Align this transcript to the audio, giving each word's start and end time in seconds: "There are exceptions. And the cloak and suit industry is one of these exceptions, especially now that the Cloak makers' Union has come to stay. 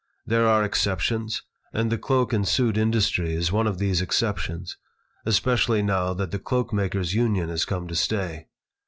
"There 0.25 0.47
are 0.47 0.63
exceptions. 0.63 1.43
And 1.73 1.91
the 1.91 1.97
cloak 1.99 2.33
and 2.33 2.47
suit 2.47 2.75
industry 2.75 3.35
is 3.35 3.51
one 3.51 3.67
of 3.67 3.77
these 3.77 4.01
exceptions, 4.01 4.75
especially 5.27 5.83
now 5.83 6.15
that 6.15 6.31
the 6.31 6.39
Cloak 6.39 6.73
makers' 6.73 7.13
Union 7.13 7.49
has 7.49 7.65
come 7.65 7.87
to 7.87 7.93
stay. 7.93 8.47